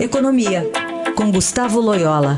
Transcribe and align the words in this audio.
Economia, 0.00 0.62
com 1.16 1.28
Gustavo 1.32 1.80
Loyola. 1.80 2.36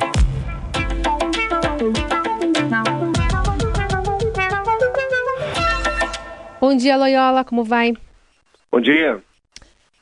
Bom 6.59 6.75
dia, 6.75 6.97
Loyola, 6.97 7.45
como 7.45 7.63
vai? 7.63 7.93
Bom 8.73 8.81
dia. 8.81 9.23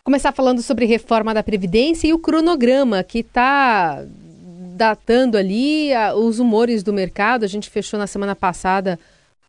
Começar 0.05 0.31
falando 0.31 0.63
sobre 0.63 0.85
reforma 0.85 1.35
da 1.35 1.43
Previdência 1.43 2.07
e 2.07 2.13
o 2.13 2.19
cronograma 2.21 3.03
que 3.03 3.19
está 3.19 4.05
datando 4.77 5.37
ali 5.37 5.93
a, 5.93 6.15
os 6.15 6.39
humores 6.39 6.85
do 6.85 6.93
mercado. 6.93 7.45
A 7.45 7.49
gente 7.49 7.69
fechou 7.69 7.99
na 7.99 8.07
semana 8.07 8.37
passada 8.37 9.01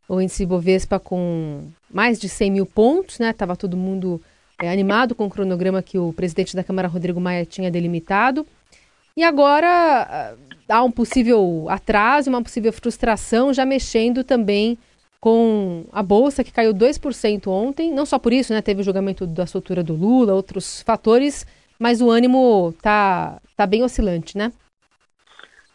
o 0.08 0.20
índice 0.20 0.48
Bovespa 0.48 1.00
com 1.00 1.68
mais 1.94 2.20
de 2.20 2.28
100 2.28 2.52
mil 2.52 2.66
pontos, 2.66 3.20
né? 3.20 3.34
Tava 3.34 3.56
todo 3.56 3.78
mundo 3.78 4.20
é, 4.62 4.70
animado 4.70 5.16
com 5.16 5.26
o 5.26 5.30
cronograma 5.30 5.82
que 5.82 5.98
o 5.98 6.14
presidente 6.14 6.56
da 6.56 6.64
Câmara, 6.64 6.88
Rodrigo 6.88 7.20
Maia, 7.20 7.46
tinha 7.46 7.72
delimitado. 7.72 8.46
E 9.16 9.24
agora 9.24 9.68
ah, 9.68 10.34
há 10.70 10.84
um 10.84 10.92
possível 10.92 11.66
atraso, 11.70 12.30
uma 12.30 12.44
possível 12.44 12.72
frustração, 12.72 13.54
já 13.54 13.66
mexendo 13.66 14.24
também 14.24 14.78
com 15.20 15.86
a 15.92 16.02
Bolsa, 16.02 16.44
que 16.44 16.52
caiu 16.52 16.74
2% 16.74 17.48
ontem. 17.48 17.92
Não 17.92 18.06
só 18.06 18.20
por 18.20 18.32
isso, 18.32 18.54
né? 18.54 18.62
Teve 18.62 18.82
o 18.82 18.84
julgamento 18.84 19.26
da 19.26 19.46
soltura 19.46 19.84
do 19.84 19.96
Lula, 19.96 20.34
outros 20.34 20.82
fatores, 20.84 21.46
mas 21.80 22.02
o 22.02 22.10
ânimo 22.10 22.74
tá, 22.82 23.40
tá 23.56 23.66
bem 23.66 23.84
oscilante, 23.84 24.38
né? 24.38 24.52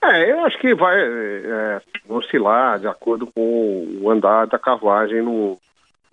É, 0.02 0.30
eu 0.30 0.45
acho 0.45 0.59
que 0.59 0.74
vai 0.74 0.96
é, 1.01 1.80
oscilar 2.09 2.78
de 2.78 2.87
acordo 2.87 3.26
com 3.26 3.98
o 4.02 4.10
andar 4.10 4.46
da 4.46 4.59
carruagem 4.59 5.23
no, 5.23 5.59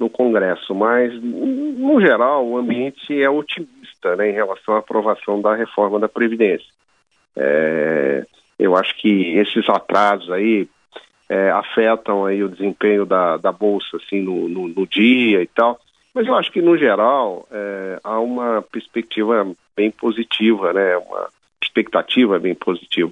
no 0.01 0.09
Congresso, 0.09 0.73
mas, 0.73 1.13
no 1.21 2.01
geral, 2.01 2.45
o 2.45 2.57
ambiente 2.57 3.21
é 3.21 3.29
otimista 3.29 4.15
né, 4.15 4.31
em 4.31 4.33
relação 4.33 4.73
à 4.73 4.79
aprovação 4.79 5.39
da 5.39 5.53
reforma 5.53 5.99
da 5.99 6.09
Previdência. 6.09 6.67
É, 7.35 8.25
eu 8.57 8.75
acho 8.75 8.97
que 8.97 9.37
esses 9.37 9.69
atrasos 9.69 10.31
aí 10.31 10.67
é, 11.29 11.51
afetam 11.51 12.25
aí 12.25 12.43
o 12.43 12.49
desempenho 12.49 13.05
da, 13.05 13.37
da 13.37 13.51
Bolsa 13.51 13.97
assim, 13.97 14.21
no, 14.21 14.49
no, 14.49 14.67
no 14.69 14.87
dia 14.87 15.43
e 15.43 15.47
tal, 15.47 15.79
mas 16.15 16.25
eu 16.25 16.35
acho 16.35 16.51
que, 16.51 16.61
no 16.61 16.75
geral, 16.75 17.47
é, 17.51 17.99
há 18.03 18.19
uma 18.19 18.61
perspectiva 18.63 19.47
bem 19.75 19.91
positiva, 19.91 20.73
né, 20.73 20.97
uma 20.97 21.29
expectativa 21.61 22.39
bem 22.39 22.55
positiva. 22.55 23.11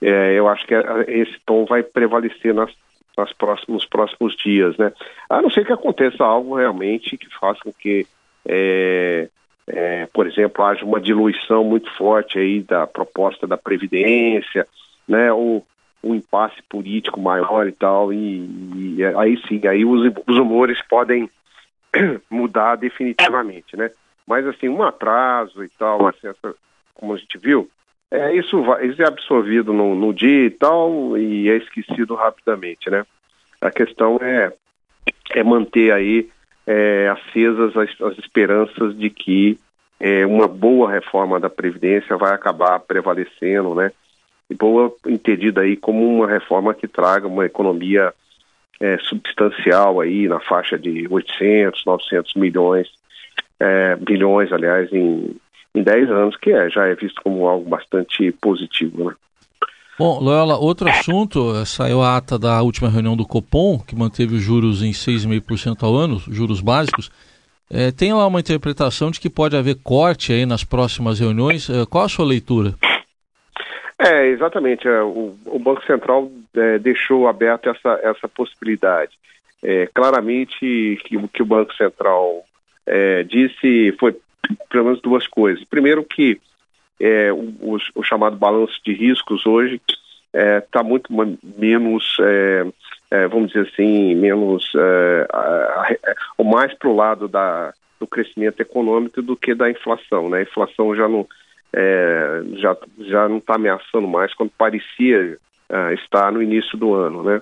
É, 0.00 0.34
eu 0.34 0.48
acho 0.48 0.64
que 0.66 0.74
esse 1.08 1.36
tom 1.44 1.64
vai 1.64 1.82
prevalecer 1.82 2.54
nas 2.54 2.72
nas 3.16 3.32
próximos, 3.32 3.68
nos 3.68 3.86
próximos 3.86 4.36
dias, 4.36 4.76
né? 4.76 4.92
A 5.28 5.42
não 5.42 5.50
ser 5.50 5.64
que 5.66 5.72
aconteça 5.72 6.24
algo 6.24 6.56
realmente 6.56 7.16
que 7.16 7.28
faça 7.38 7.60
com 7.62 7.72
que, 7.72 8.06
é, 8.46 9.28
é, 9.66 10.06
por 10.12 10.26
exemplo, 10.26 10.64
haja 10.64 10.84
uma 10.84 11.00
diluição 11.00 11.64
muito 11.64 11.90
forte 11.96 12.38
aí 12.38 12.62
da 12.62 12.86
proposta 12.86 13.46
da 13.46 13.56
Previdência, 13.56 14.66
né? 15.06 15.32
Ou 15.32 15.64
um 16.02 16.14
impasse 16.14 16.60
político 16.68 17.20
maior 17.20 17.68
e 17.68 17.72
tal, 17.72 18.12
e, 18.12 18.96
e 18.96 19.04
aí 19.04 19.40
sim, 19.46 19.60
aí 19.68 19.84
os, 19.84 20.12
os 20.26 20.36
humores 20.36 20.82
podem 20.88 21.30
mudar 22.28 22.76
definitivamente, 22.76 23.76
né? 23.76 23.90
Mas 24.26 24.46
assim, 24.46 24.68
um 24.68 24.82
atraso 24.82 25.62
e 25.62 25.68
tal, 25.68 26.06
assim, 26.06 26.26
essa, 26.26 26.54
como 26.94 27.14
a 27.14 27.16
gente 27.16 27.38
viu, 27.38 27.68
é, 28.12 28.36
isso, 28.36 28.62
vai, 28.62 28.86
isso 28.86 29.00
é 29.00 29.06
absorvido 29.06 29.72
no, 29.72 29.94
no 29.94 30.12
dia 30.12 30.44
e 30.44 30.50
tal 30.50 31.16
e 31.16 31.48
é 31.48 31.56
esquecido 31.56 32.14
rapidamente, 32.14 32.90
né? 32.90 33.06
A 33.58 33.70
questão 33.70 34.18
é, 34.20 34.52
é 35.34 35.42
manter 35.42 35.90
aí 35.92 36.28
é, 36.66 37.08
acesas 37.08 37.74
as, 37.74 37.88
as, 38.02 38.18
esperanças 38.18 38.96
de 38.98 39.08
que 39.08 39.58
é, 39.98 40.26
uma 40.26 40.46
boa 40.46 40.90
reforma 40.90 41.40
da 41.40 41.48
Previdência 41.48 42.16
vai 42.18 42.34
acabar 42.34 42.78
prevalecendo, 42.80 43.74
né? 43.74 43.90
E 44.50 44.54
boa 44.54 44.94
entendida 45.06 45.62
aí 45.62 45.74
como 45.74 46.06
uma 46.06 46.28
reforma 46.28 46.74
que 46.74 46.86
traga 46.86 47.26
uma 47.26 47.46
economia 47.46 48.12
é, 48.78 48.98
substancial 48.98 50.00
aí 50.02 50.28
na 50.28 50.38
faixa 50.38 50.78
de 50.78 51.06
800, 51.08 51.82
900 51.86 52.34
milhões, 52.34 52.88
é, 53.58 53.96
bilhões, 53.96 54.52
aliás, 54.52 54.92
em, 54.92 55.34
em 55.74 55.82
10 55.82 56.10
anos, 56.10 56.36
que 56.36 56.50
é, 56.50 56.68
já 56.68 56.86
é 56.86 56.94
visto 56.94 57.20
como 57.22 57.46
algo 57.46 57.68
bastante 57.68 58.30
positivo. 58.32 59.10
Né? 59.10 59.14
Bom, 59.98 60.18
Loyola, 60.20 60.56
outro 60.56 60.88
assunto, 60.88 61.64
saiu 61.66 62.02
a 62.02 62.16
ata 62.16 62.38
da 62.38 62.60
última 62.62 62.88
reunião 62.88 63.16
do 63.16 63.26
Copom, 63.26 63.78
que 63.78 63.94
manteve 63.94 64.34
os 64.34 64.42
juros 64.42 64.82
em 64.82 64.90
6,5% 64.90 65.82
ao 65.82 65.94
ano, 65.94 66.18
juros 66.28 66.60
básicos. 66.60 67.10
É, 67.70 67.90
tem 67.90 68.12
lá 68.12 68.26
uma 68.26 68.40
interpretação 68.40 69.10
de 69.10 69.18
que 69.18 69.30
pode 69.30 69.56
haver 69.56 69.76
corte 69.82 70.32
aí 70.32 70.44
nas 70.44 70.62
próximas 70.62 71.18
reuniões. 71.18 71.70
É, 71.70 71.86
qual 71.86 72.04
a 72.04 72.08
sua 72.08 72.26
leitura? 72.26 72.74
É, 73.98 74.26
exatamente. 74.26 74.86
É, 74.86 75.02
o, 75.02 75.34
o, 75.46 75.58
Banco 75.58 75.82
Central 75.86 76.30
é, 76.54 76.78
deixou 76.78 77.26
aberta 77.28 77.70
essa, 77.70 78.00
essa 78.02 78.28
possibilidade. 78.28 79.12
É, 79.62 79.88
claramente 79.94 81.00
que 81.04 81.16
o 81.16 81.28
que 81.28 81.42
o 81.42 81.46
Banco 81.46 81.72
Central 81.74 82.44
disse 83.28 83.94
foi 84.00 84.16
pelo 84.68 84.84
menos 84.84 85.00
duas 85.00 85.26
coisas. 85.26 85.64
Primeiro 85.64 86.04
que 86.04 86.40
é, 87.00 87.32
o, 87.32 87.76
o, 87.94 88.02
chamado 88.02 88.36
balanço 88.36 88.80
de 88.84 88.92
riscos 88.92 89.44
hoje 89.44 89.80
está 89.84 89.98
é, 90.32 90.60
tá 90.60 90.82
muito 90.82 91.12
menos, 91.58 92.16
é, 92.20 92.66
é, 93.10 93.26
vamos 93.26 93.48
dizer 93.48 93.68
assim, 93.68 94.14
menos, 94.14 94.72
é, 94.76 95.98
ou 96.38 96.44
mais 96.44 96.72
para 96.74 96.88
o 96.88 96.94
lado 96.96 97.26
da, 97.26 97.74
do 97.98 98.06
crescimento 98.06 98.60
econômico 98.60 99.20
do 99.20 99.36
que 99.36 99.54
da 99.54 99.68
inflação. 99.68 100.28
Né? 100.28 100.38
A 100.38 100.42
inflação 100.42 100.94
já 100.94 101.08
não 101.08 101.26
é, 101.72 102.42
já, 102.54 102.76
já 103.00 103.28
não 103.28 103.38
está 103.38 103.56
ameaçando 103.56 104.06
mais 104.06 104.32
quando 104.34 104.50
parecia 104.50 105.38
estar 105.94 106.30
no 106.30 106.42
início 106.42 106.76
do 106.78 106.94
ano. 106.94 107.22
Né? 107.22 107.40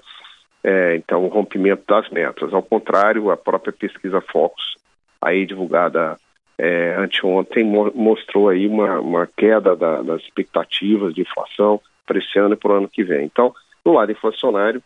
então, 0.94 1.24
o 1.24 1.28
rompimento 1.28 1.82
das 1.86 2.08
metas. 2.10 2.54
Ao 2.54 2.62
contrário, 2.62 3.30
a 3.30 3.36
própria 3.36 3.72
pesquisa 3.72 4.20
Focus, 4.20 4.76
aí 5.20 5.44
divulgada 5.44 6.16
é, 6.62 6.94
anteontem 6.98 7.65
mo 7.65 7.91
mostrou 7.94 8.50
aí 8.50 8.66
uma, 8.66 9.00
uma 9.00 9.26
queda 9.26 9.75
da, 9.75 10.03
das 10.03 10.21
expectativas 10.21 11.15
de 11.15 11.22
inflação 11.22 11.81
para 12.06 12.19
esse 12.19 12.38
ano 12.38 12.53
e 12.53 12.56
para 12.56 12.72
o 12.72 12.75
ano 12.75 12.88
que 12.88 13.03
vem. 13.03 13.25
Então, 13.25 13.54
no 13.82 13.94
lado 13.94 14.12
inflacionário, 14.12 14.82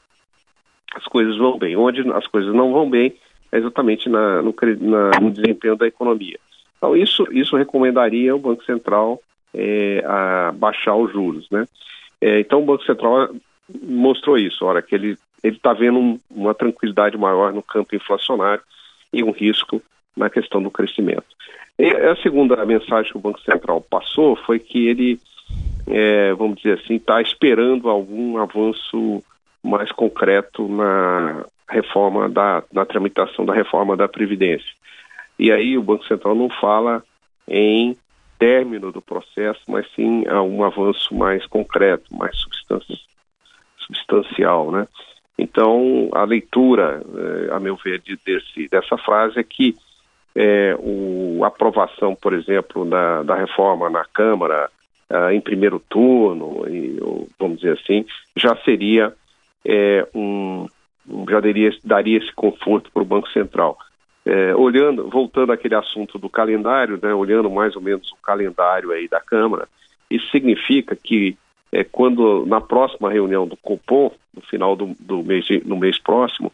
as 0.94 1.04
coisas 1.06 1.36
vão 1.36 1.58
bem. 1.58 1.76
Onde 1.76 2.08
as 2.12 2.28
coisas 2.28 2.54
não 2.54 2.72
vão 2.72 2.88
bem 2.88 3.16
é 3.50 3.58
exatamente 3.58 4.08
na, 4.08 4.40
no, 4.40 4.54
na, 4.80 5.20
no 5.20 5.32
desempenho 5.32 5.74
da 5.74 5.88
economia. 5.88 6.38
Então, 6.76 6.96
isso, 6.96 7.26
isso 7.32 7.56
recomendaria 7.56 8.36
o 8.36 8.38
Banco 8.38 8.64
Central 8.64 9.20
é, 9.52 10.00
a 10.06 10.52
baixar 10.52 10.94
os 10.94 11.12
juros, 11.12 11.50
né? 11.50 11.66
É, 12.20 12.38
então, 12.38 12.62
o 12.62 12.64
Banco 12.64 12.84
Central 12.84 13.30
mostrou 13.82 14.38
isso, 14.38 14.64
hora 14.64 14.80
que 14.80 14.94
ele 14.94 15.18
está 15.42 15.72
vendo 15.72 15.98
um, 15.98 16.20
uma 16.30 16.54
tranquilidade 16.54 17.18
maior 17.18 17.52
no 17.52 17.62
campo 17.62 17.96
inflacionário 17.96 18.62
e 19.12 19.24
um 19.24 19.32
risco 19.32 19.82
na 20.16 20.30
questão 20.30 20.62
do 20.62 20.70
crescimento. 20.70 21.24
E 21.78 21.86
a 21.86 22.14
segunda 22.16 22.64
mensagem 22.64 23.10
que 23.10 23.18
o 23.18 23.20
Banco 23.20 23.40
Central 23.40 23.80
passou 23.80 24.36
foi 24.36 24.58
que 24.58 24.86
ele, 24.86 25.18
é, 25.88 26.32
vamos 26.34 26.56
dizer 26.56 26.78
assim, 26.78 26.96
está 26.96 27.20
esperando 27.20 27.88
algum 27.88 28.38
avanço 28.38 29.22
mais 29.62 29.90
concreto 29.90 30.68
na 30.68 31.44
reforma 31.68 32.28
da 32.28 32.62
na 32.72 32.84
tramitação 32.84 33.44
da 33.44 33.54
reforma 33.54 33.96
da 33.96 34.06
Previdência. 34.06 34.70
E 35.38 35.50
aí 35.50 35.76
o 35.76 35.82
Banco 35.82 36.06
Central 36.06 36.34
não 36.34 36.48
fala 36.48 37.02
em 37.48 37.96
término 38.38 38.92
do 38.92 39.02
processo, 39.02 39.60
mas 39.66 39.86
sim 39.94 40.24
a 40.28 40.42
um 40.42 40.62
avanço 40.62 41.14
mais 41.14 41.46
concreto, 41.46 42.14
mais 42.14 42.36
substancial, 43.78 44.70
né? 44.70 44.86
Então, 45.36 46.08
a 46.12 46.24
leitura, 46.24 47.02
eh, 47.16 47.52
a 47.52 47.58
meu 47.58 47.76
ver, 47.76 48.00
de, 48.00 48.16
desse, 48.24 48.68
dessa 48.68 48.96
frase 48.96 49.40
é 49.40 49.42
que 49.42 49.74
é, 50.34 50.76
o, 50.78 51.44
a 51.44 51.48
aprovação, 51.48 52.14
por 52.14 52.32
exemplo, 52.32 52.84
da, 52.84 53.22
da 53.22 53.34
reforma 53.34 53.88
na 53.88 54.04
Câmara 54.04 54.70
uh, 55.10 55.30
em 55.30 55.40
primeiro 55.40 55.78
turno, 55.88 56.64
e, 56.68 56.98
vamos 57.38 57.58
dizer 57.60 57.78
assim, 57.78 58.04
já 58.36 58.56
seria 58.64 59.12
é, 59.64 60.06
um, 60.14 60.66
já 61.28 61.40
daria, 61.40 61.70
daria 61.84 62.18
esse 62.18 62.32
conforto 62.32 62.90
para 62.92 63.02
o 63.02 63.06
Banco 63.06 63.28
Central. 63.30 63.78
É, 64.26 64.54
olhando, 64.54 65.08
voltando 65.10 65.52
àquele 65.52 65.74
assunto 65.74 66.18
do 66.18 66.30
calendário, 66.30 66.98
né, 67.02 67.12
olhando 67.12 67.50
mais 67.50 67.76
ou 67.76 67.82
menos 67.82 68.10
o 68.10 68.16
calendário 68.16 68.90
aí 68.90 69.06
da 69.06 69.20
Câmara, 69.20 69.68
isso 70.10 70.26
significa 70.30 70.96
que 70.96 71.36
é, 71.70 71.84
quando 71.84 72.46
na 72.46 72.60
próxima 72.60 73.10
reunião 73.10 73.46
do 73.46 73.56
Copom, 73.56 74.10
no 74.34 74.40
final 74.42 74.74
do, 74.74 74.94
do 74.98 75.22
mês, 75.22 75.46
no 75.64 75.76
mês 75.76 75.98
próximo, 75.98 76.50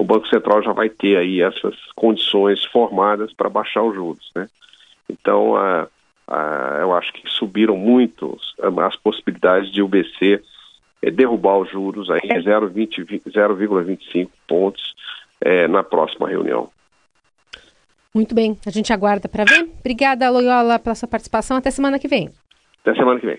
o 0.00 0.04
Banco 0.04 0.26
Central 0.28 0.62
já 0.62 0.72
vai 0.72 0.88
ter 0.88 1.18
aí 1.18 1.42
essas 1.42 1.74
condições 1.94 2.64
formadas 2.64 3.32
para 3.34 3.50
baixar 3.50 3.82
os 3.82 3.94
juros, 3.94 4.30
né? 4.34 4.48
Então, 5.08 5.54
a, 5.56 5.88
a, 6.26 6.78
eu 6.80 6.94
acho 6.94 7.12
que 7.12 7.28
subiram 7.28 7.76
muito 7.76 8.38
as 8.78 8.96
possibilidades 8.96 9.70
de 9.70 9.82
o 9.82 9.88
BC 9.88 10.42
é, 11.02 11.10
derrubar 11.10 11.58
os 11.58 11.70
juros 11.70 12.10
aí 12.10 12.20
em 12.24 12.42
0,25 12.42 14.30
pontos 14.48 14.94
é, 15.40 15.68
na 15.68 15.82
próxima 15.82 16.28
reunião. 16.28 16.70
Muito 18.14 18.34
bem, 18.34 18.56
a 18.64 18.70
gente 18.70 18.92
aguarda 18.92 19.28
para 19.28 19.44
ver. 19.44 19.68
Obrigada, 19.80 20.30
Loyola, 20.30 20.78
pela 20.78 20.94
sua 20.94 21.08
participação. 21.08 21.58
Até 21.58 21.70
semana 21.70 21.98
que 21.98 22.08
vem. 22.08 22.30
Até 22.80 22.94
semana 22.94 23.20
que 23.20 23.26
vem. 23.26 23.38